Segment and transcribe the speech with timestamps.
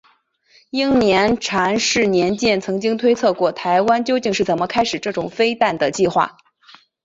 [0.71, 6.37] 英国詹氏年鉴曾经推测过台湾究竟是怎么开始这种飞弹的计划。